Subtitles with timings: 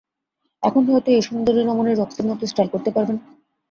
[0.63, 3.17] এখন হয়তো এই সুন্দরী রমণী রক্সির মতো স্টাইল করতে পারবেন।